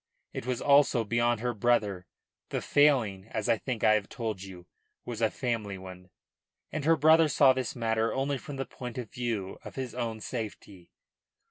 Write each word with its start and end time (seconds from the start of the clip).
It 0.33 0.47
was 0.47 0.63
also 0.63 1.03
beyond 1.03 1.41
her 1.41 1.53
brother 1.53 2.07
the 2.49 2.59
failing, 2.59 3.27
as 3.27 3.47
I 3.47 3.59
think 3.59 3.83
I 3.83 3.93
have 3.93 4.09
told 4.09 4.41
you, 4.41 4.65
was 5.05 5.21
a 5.21 5.29
family 5.29 5.77
one 5.77 6.09
and 6.71 6.85
her 6.85 6.95
brother 6.95 7.29
saw 7.29 7.53
this 7.53 7.75
matter 7.75 8.11
only 8.11 8.39
from 8.39 8.55
the 8.55 8.65
point 8.65 8.97
of 8.97 9.11
view 9.11 9.59
of 9.63 9.75
his 9.75 9.93
own 9.93 10.19
safety. 10.19 10.89